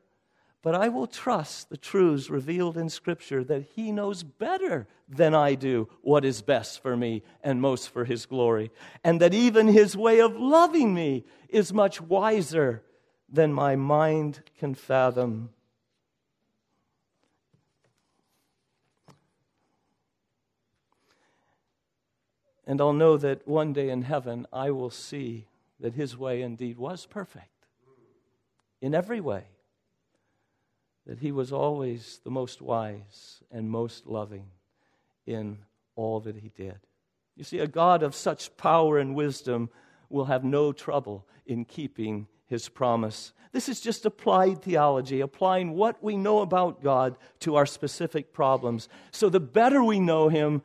[0.66, 5.54] but I will trust the truths revealed in Scripture that he knows better than I
[5.54, 8.72] do what is best for me and most for his glory,
[9.04, 12.82] and that even his way of loving me is much wiser
[13.30, 15.52] than my mind can fathom.
[22.66, 25.46] And I'll know that one day in heaven I will see
[25.80, 27.68] that his way indeed was perfect
[28.82, 29.44] in every way,
[31.06, 34.48] that he was always the most wise and most loving
[35.26, 35.60] in
[35.96, 36.80] all that he did.
[37.36, 39.70] You see, a God of such power and wisdom
[40.10, 43.34] will have no trouble in keeping his promise.
[43.52, 48.90] This is just applied theology, applying what we know about God to our specific problems.
[49.12, 50.62] So the better we know him,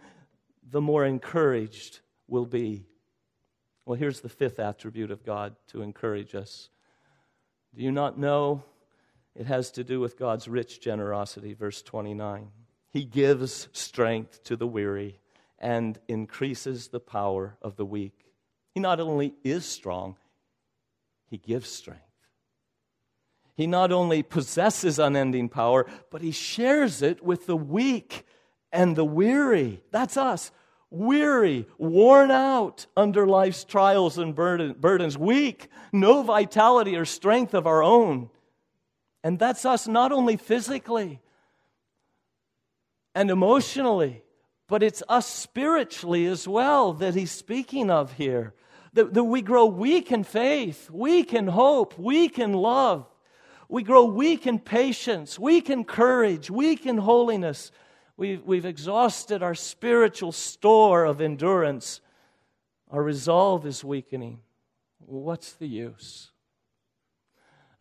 [0.69, 2.85] the more encouraged we'll be.
[3.85, 6.69] Well, here's the fifth attribute of God to encourage us.
[7.75, 8.63] Do you not know?
[9.35, 12.49] It has to do with God's rich generosity, verse 29.
[12.93, 15.21] He gives strength to the weary
[15.59, 18.27] and increases the power of the weak.
[18.75, 20.17] He not only is strong,
[21.29, 22.03] he gives strength.
[23.55, 28.27] He not only possesses unending power, but he shares it with the weak
[28.73, 29.83] and the weary.
[29.91, 30.51] That's us
[30.91, 37.83] weary, worn out under life's trials and burdens, weak, no vitality or strength of our
[37.83, 38.29] own.
[39.23, 41.21] And that's us not only physically
[43.15, 44.23] and emotionally,
[44.67, 48.55] but it's us spiritually as well that he's speaking of here.
[48.95, 53.07] That, that we grow weak in faith, weak in hope, weak in love.
[53.69, 57.71] We grow weak in patience, weak in courage, weak in holiness
[58.21, 62.03] We've, we've exhausted our spiritual store of endurance.
[62.91, 64.41] Our resolve is weakening.
[64.99, 66.31] What's the use?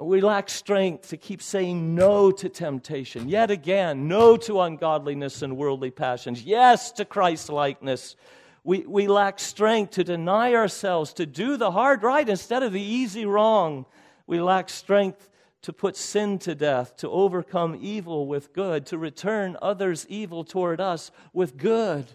[0.02, 3.28] We lack strength to keep saying no to temptation.
[3.28, 6.42] Yet again, no to ungodliness and worldly passions.
[6.44, 8.16] Yes to Christ likeness.
[8.64, 12.82] We, we lack strength to deny ourselves, to do the hard right instead of the
[12.82, 13.86] easy wrong.
[14.26, 15.30] We lack strength
[15.64, 20.80] to put sin to death, to overcome evil with good, to return others' evil toward
[20.80, 22.06] us with good.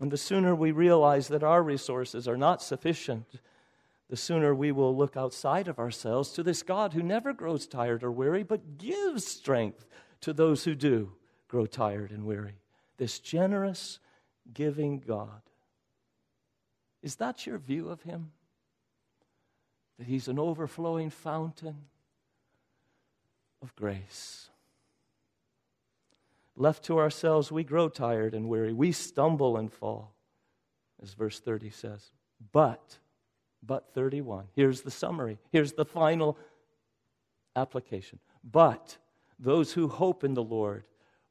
[0.00, 3.26] And the sooner we realize that our resources are not sufficient,
[4.12, 8.04] the sooner we will look outside of ourselves to this God who never grows tired
[8.04, 9.86] or weary, but gives strength
[10.20, 11.12] to those who do
[11.48, 12.60] grow tired and weary.
[12.98, 14.00] This generous,
[14.52, 15.40] giving God.
[17.02, 18.32] Is that your view of Him?
[19.98, 21.86] That He's an overflowing fountain
[23.62, 24.50] of grace.
[26.54, 28.74] Left to ourselves, we grow tired and weary.
[28.74, 30.12] We stumble and fall,
[31.02, 32.10] as verse 30 says.
[32.52, 32.98] But,
[33.62, 35.38] but 31, here's the summary.
[35.52, 36.36] Here's the final
[37.54, 38.18] application.
[38.42, 38.98] But
[39.38, 40.84] those who hope in the Lord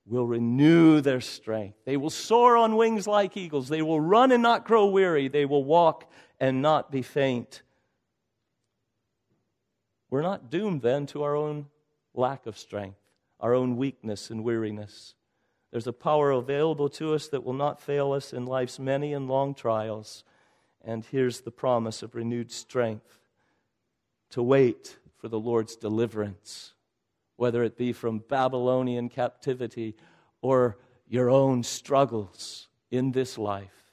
[0.05, 1.77] will renew their strength.
[1.85, 3.69] They will soar on wings like eagles.
[3.69, 5.27] They will run and not grow weary.
[5.27, 6.09] They will walk
[6.39, 7.61] and not be faint.
[10.09, 11.67] We're not doomed then to our own
[12.13, 12.97] lack of strength,
[13.39, 15.15] our own weakness and weariness.
[15.71, 19.29] There's a power available to us that will not fail us in life's many and
[19.29, 20.25] long trials.
[20.83, 23.19] And here's the promise of renewed strength
[24.31, 26.73] to wait for the Lord's deliverance,
[27.35, 29.95] whether it be from Babylonian captivity
[30.41, 30.77] or
[31.07, 33.91] your own struggles in this life.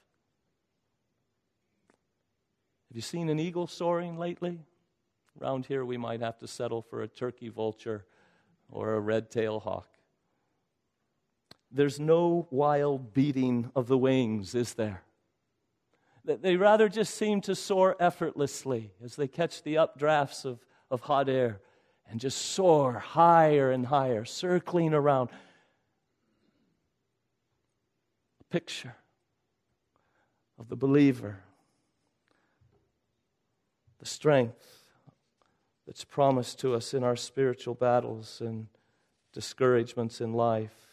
[2.89, 4.61] Have you seen an eagle soaring lately?
[5.41, 8.07] Around here, we might have to settle for a turkey vulture
[8.71, 9.89] or a red tail hawk.
[11.71, 15.03] There's no wild beating of the wings, is there?
[16.25, 20.59] They rather just seem to soar effortlessly as they catch the updrafts of,
[20.91, 21.61] of hot air
[22.11, 25.31] and just soar higher and higher, circling around.
[28.41, 28.97] A picture
[30.59, 31.41] of the believer,
[33.99, 34.79] the strength
[35.87, 38.67] that's promised to us in our spiritual battles and
[39.33, 40.88] discouragements in life.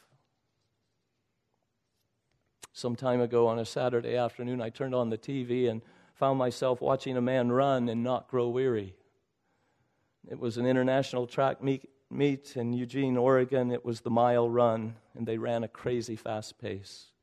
[2.75, 5.81] Some time ago on a Saturday afternoon, I turned on the TV and
[6.13, 8.97] found myself watching a man run and not grow weary.
[10.29, 11.87] It was an international track meet,
[12.57, 13.71] in Eugene, Oregon.
[13.71, 17.13] It was the mile run, and they ran a crazy fast pace.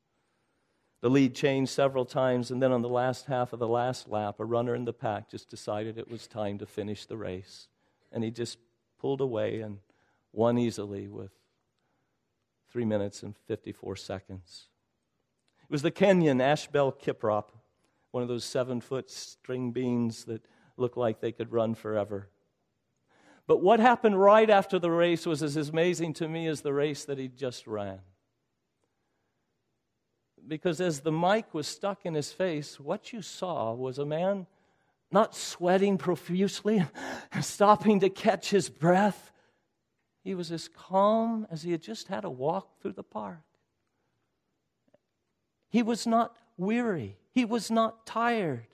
[1.02, 4.40] The lead changed several times, and then on the last half of the last lap,
[4.40, 7.68] a runner in the pack just decided it was time to finish the race.
[8.10, 8.56] And he just
[8.98, 9.80] pulled away and
[10.32, 11.32] won easily with
[12.70, 14.68] three minutes and 54 seconds.
[15.72, 17.44] It was the Kenyan Asbel Kiprop,
[18.10, 20.44] one of those seven foot string beans that
[20.76, 22.28] looked like they could run forever.
[23.46, 27.06] But what happened right after the race was as amazing to me as the race
[27.06, 28.00] that he just ran
[30.46, 34.46] because as the mic was stuck in his face, what you saw was a man
[35.10, 36.84] not sweating profusely,
[37.40, 39.32] stopping to catch his breath.
[40.22, 43.40] He was as calm as he had just had a walk through the park.
[45.72, 47.16] He was not weary.
[47.30, 48.66] He was not tired.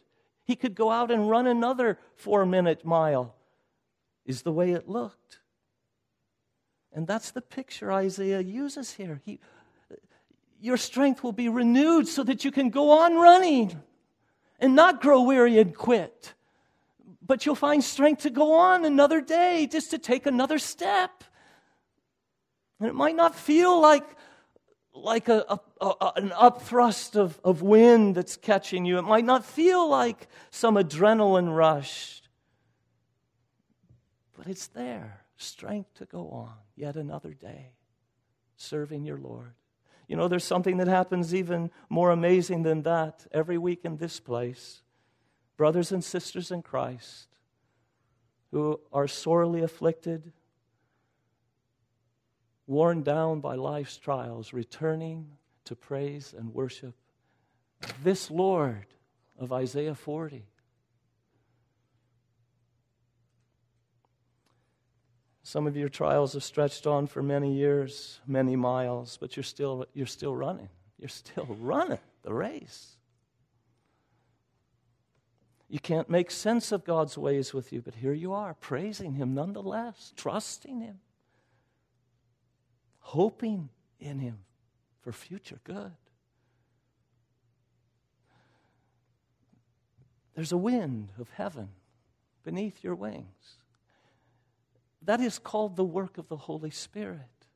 [0.44, 3.36] He could go out and run another four minute mile,
[4.26, 5.38] is the way it looked.
[6.92, 9.20] And that's the picture Isaiah uses here.
[9.24, 9.38] He,
[10.60, 13.80] your strength will be renewed so that you can go on running
[14.58, 16.34] and not grow weary and quit.
[17.24, 21.22] But you'll find strength to go on another day, just to take another step.
[22.80, 24.04] And it might not feel like,
[25.02, 28.98] like a, a, a, an upthrust of, of wind that's catching you.
[28.98, 32.22] It might not feel like some adrenaline rush.
[34.36, 37.72] But it's there strength to go on yet another day,
[38.56, 39.52] serving your Lord.
[40.08, 44.20] You know, there's something that happens even more amazing than that every week in this
[44.20, 44.82] place.
[45.56, 47.28] Brothers and sisters in Christ
[48.50, 50.32] who are sorely afflicted,
[52.68, 55.26] worn down by life's trials, returning
[55.64, 56.94] to praise and worship
[58.04, 58.86] this Lord
[59.38, 60.44] of Isaiah 40.
[65.42, 69.86] Some of your trials have stretched on for many years, many miles, but you're still,
[69.94, 70.68] you're still running.
[70.98, 72.98] You're still running the race.
[75.70, 79.34] You can't make sense of God's ways with you, but here you are, praising Him
[79.34, 81.00] nonetheless, trusting Him,
[83.08, 84.38] hoping in Him
[85.00, 85.92] for future good.
[90.34, 91.70] There's a wind of heaven
[92.44, 93.56] beneath your wings.
[95.00, 97.46] That is called the work of the Holy Spirit.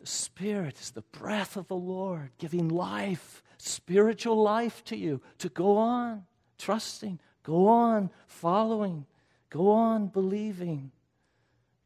[0.00, 5.48] The Spirit is the breath of the Lord, giving life, spiritual life to you to
[5.48, 6.24] go on
[6.58, 9.06] trusting, go on following,
[9.50, 10.90] go on believing.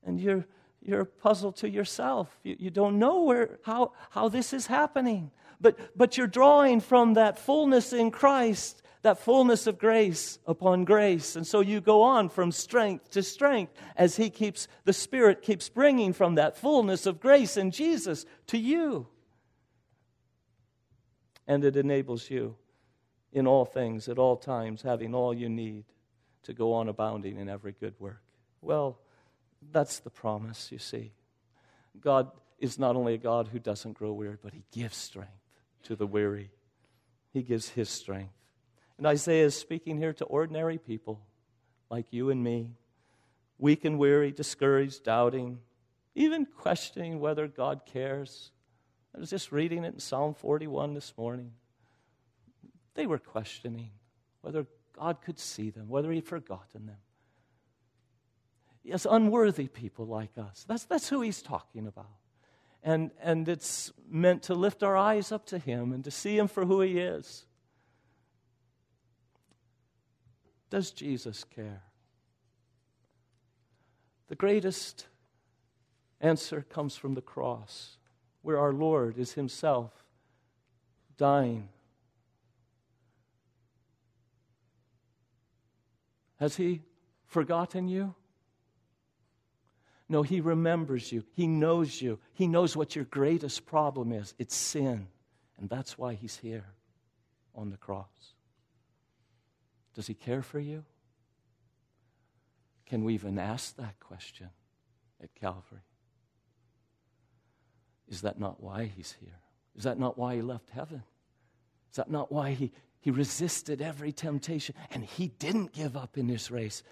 [0.06, 0.46] And you're,
[0.82, 2.38] you're a puzzle to yourself.
[2.42, 5.30] You, you don't know where, how, how this is happening.
[5.60, 11.36] But, but you're drawing from that fullness in Christ that fullness of grace upon grace.
[11.36, 15.68] And so you go on from strength to strength as He keeps, the Spirit keeps
[15.68, 19.06] bringing from that fullness of grace in Jesus to you.
[21.46, 22.56] And it enables you
[23.32, 25.84] in all things, at all times, having all you need
[26.42, 28.22] to go on abounding in every good work.
[28.60, 28.98] Well,
[29.72, 31.12] that's the promise, you see.
[32.00, 35.32] God is not only a God who doesn't grow weary, but He gives strength
[35.84, 36.50] to the weary.
[37.32, 38.32] He gives His strength.
[38.96, 41.20] And Isaiah is speaking here to ordinary people
[41.90, 42.70] like you and me,
[43.58, 45.60] weak and weary, discouraged, doubting,
[46.14, 48.50] even questioning whether God cares.
[49.14, 51.52] I was just reading it in Psalm 41 this morning.
[52.94, 53.90] They were questioning
[54.40, 56.96] whether God could see them, whether He'd forgotten them.
[58.88, 60.64] Yes, unworthy people like us.
[60.66, 62.06] That's, that's who He's talking about.
[62.82, 66.48] And, and it's meant to lift our eyes up to Him and to see Him
[66.48, 67.44] for who He is.
[70.70, 71.82] Does Jesus care?
[74.28, 75.06] The greatest
[76.18, 77.98] answer comes from the cross,
[78.40, 79.92] where our Lord is Himself
[81.18, 81.68] dying.
[86.40, 86.80] Has he
[87.26, 88.14] forgotten you?
[90.08, 91.24] No, he remembers you.
[91.34, 92.18] He knows you.
[92.32, 95.08] He knows what your greatest problem is it's sin.
[95.58, 96.66] And that's why he's here
[97.54, 98.06] on the cross.
[99.94, 100.84] Does he care for you?
[102.86, 104.48] Can we even ask that question
[105.22, 105.82] at Calvary?
[108.08, 109.40] Is that not why he's here?
[109.76, 111.02] Is that not why he left heaven?
[111.90, 114.74] Is that not why he, he resisted every temptation?
[114.90, 116.82] And he didn't give up in this race,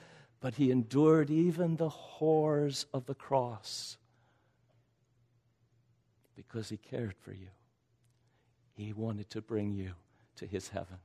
[0.47, 3.97] but he endured even the horrors of the cross
[6.36, 7.49] because he cared for you.
[8.76, 9.94] He wanted to bring you
[10.36, 10.99] to his heaven.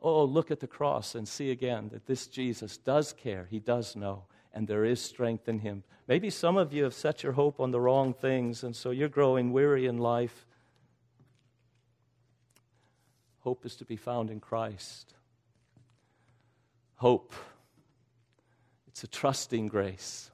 [0.00, 3.46] Oh, look at the cross and see again that this Jesus does care.
[3.50, 4.24] He does know,
[4.54, 5.84] and there is strength in him.
[6.08, 9.10] Maybe some of you have set your hope on the wrong things, and so you're
[9.10, 10.46] growing weary in life.
[13.40, 15.12] Hope is to be found in Christ.
[16.94, 17.34] Hope.
[19.00, 20.30] It's a trusting grace.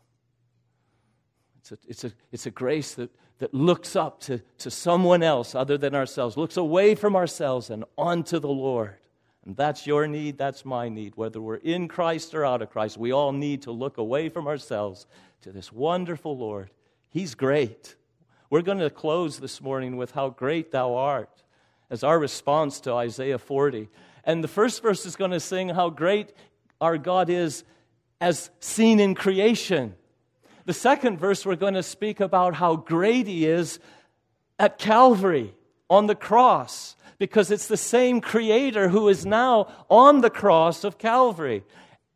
[1.61, 5.55] It's a, it's a, it's a grace that, that looks up to, to someone else
[5.55, 8.97] other than ourselves, looks away from ourselves and onto the Lord.
[9.45, 11.13] And that's your need, that's my need.
[11.15, 14.49] Whether we're in Christ or out of Christ, we all need to look away from
[14.49, 15.07] ourselves
[15.43, 16.73] to this wonderful Lord.
[17.09, 17.95] He's great.
[18.51, 21.45] We're going to close this morning with how great thou art
[21.89, 23.89] as our response to Isaiah 40.
[24.25, 26.33] And the first verse is going to sing how great
[26.81, 27.63] our God is
[28.21, 29.95] as seen in creation.
[30.65, 33.79] The second verse, we're going to speak about how great He is
[34.59, 35.55] at Calvary
[35.89, 40.99] on the cross because it's the same Creator who is now on the cross of
[40.99, 41.65] Calvary.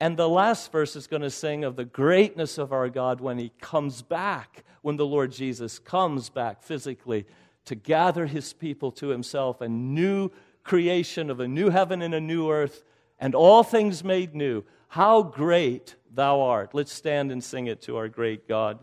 [0.01, 3.39] And the last verse is going to sing of the greatness of our God when
[3.39, 7.27] He comes back, when the Lord Jesus comes back physically
[7.67, 10.31] to gather His people to Himself, a new
[10.65, 12.83] creation of a new heaven and a new earth,
[13.21, 14.65] and all things made new.
[14.89, 16.75] How great Thou art.
[16.75, 18.81] Let's stand and sing it to our great God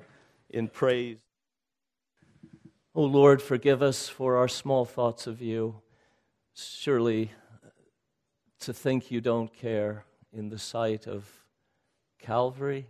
[0.50, 1.18] in praise.
[2.96, 5.82] O oh Lord, forgive us for our small thoughts of you.
[6.56, 7.32] Surely
[8.62, 11.30] to think you don't care in the sight of
[12.20, 12.88] Calvary,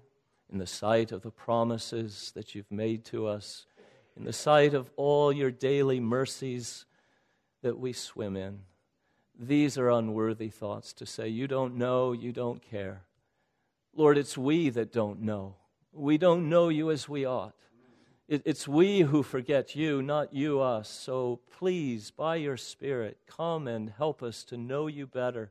[0.52, 3.66] in the sight of the promises that you've made to us,
[4.16, 6.86] in the sight of all your daily mercies
[7.62, 8.60] that we swim in.
[9.39, 13.03] These are unworthy thoughts to say, You don't know, you don't care.
[13.95, 15.55] Lord, it's we that don't know.
[15.91, 17.55] We don't know you as we ought.
[18.27, 20.89] It's we who forget you, not you us.
[20.89, 25.49] So please, by your Spirit, come and help us to know you better.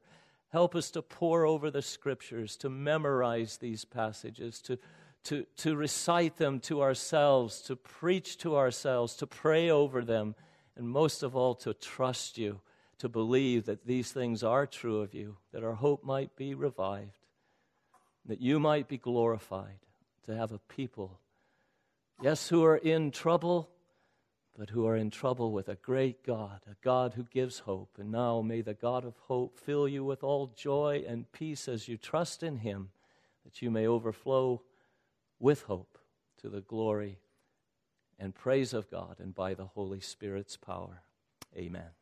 [0.51, 4.79] Help us to pore over the scriptures, to memorize these passages, to,
[5.25, 10.35] to, to recite them to ourselves, to preach to ourselves, to pray over them,
[10.77, 12.61] and most of all, to trust you,
[12.99, 17.19] to believe that these things are true of you, that our hope might be revived,
[18.25, 19.79] that you might be glorified,
[20.25, 21.21] to have a people
[22.23, 23.69] Yes, who are in trouble,
[24.59, 27.99] but who are in trouble with a great God, a God who gives hope.
[27.99, 31.89] And now may the God of hope fill you with all joy and peace as
[31.89, 32.91] you trust in him,
[33.45, 34.63] that you may overflow
[35.39, 35.99] with hope
[36.41, 37.19] to the glory
[38.19, 41.03] and praise of God and by the Holy Spirit's power.
[41.55, 41.96] Amen.